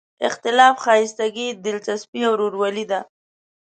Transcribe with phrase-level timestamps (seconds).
[0.27, 2.99] اختلاف ښایستګي، دلچسپي او ورورولي ده.